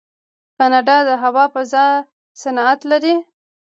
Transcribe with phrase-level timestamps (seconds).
[0.57, 1.85] کاناډا د هوا فضا
[2.41, 3.15] صنعت لري.